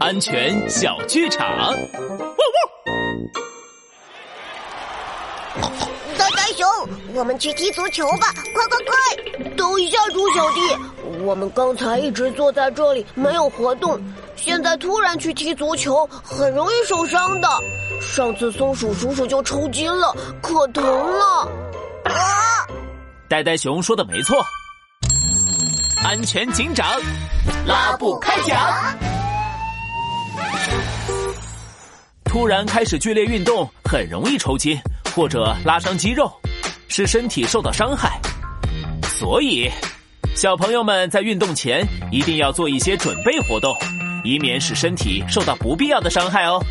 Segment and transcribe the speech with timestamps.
[0.00, 1.46] 安全小剧场。
[1.48, 1.76] 汪
[2.38, 2.70] 汪！
[6.16, 6.66] 呆呆熊，
[7.14, 8.32] 我们去踢足球吧！
[8.54, 8.94] 快快快！
[9.56, 10.60] 等一下，猪小弟，
[11.24, 14.00] 我们刚才一直坐在这里没有活动，
[14.36, 17.48] 现在突然去踢足球，很容易受伤的。
[18.00, 21.48] 上次松鼠叔叔就抽筋了，可疼了。
[22.04, 22.12] 啊！
[23.28, 24.36] 呆呆熊说的没错。
[26.04, 26.86] 安全警长，
[27.66, 29.05] 拉布开讲。
[32.26, 34.78] 突然开始剧烈运动，很容易抽筋
[35.14, 36.30] 或者拉伤肌肉，
[36.88, 38.20] 使身体受到伤害。
[39.18, 39.70] 所以，
[40.34, 43.74] 小朋友们在运动前一定要做一些准备活动，
[44.22, 46.62] 以免使身体受到不必要的伤害哦。